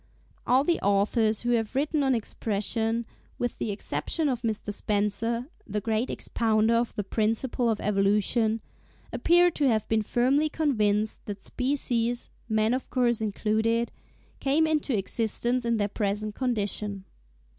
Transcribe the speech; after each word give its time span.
'All 0.47 0.63
the 0.63 0.79
authors 0.81 1.41
who 1.41 1.51
have 1.51 1.75
written 1.75 2.01
on 2.01 2.15
Expression, 2.15 3.05
with 3.37 3.59
the 3.59 3.69
exception 3.69 4.29
of 4.29 4.41
Mr. 4.41 4.73
Spencer—the 4.73 5.81
great 5.81 6.09
expounder 6.09 6.73
of 6.73 6.95
the 6.95 7.03
principle 7.03 7.69
of 7.69 7.79
Evolution—appear 7.79 9.51
to 9.51 9.67
have 9.67 9.87
been 9.87 10.01
firmly 10.01 10.49
convinced 10.49 11.23
that 11.27 11.39
species, 11.43 12.31
man 12.49 12.73
of 12.73 12.89
course 12.89 13.21
included, 13.21 13.91
came 14.39 14.65
into 14.65 14.97
existence 14.97 15.65
in 15.65 15.77
their 15.77 15.87
present 15.87 16.33
condition. 16.33 17.05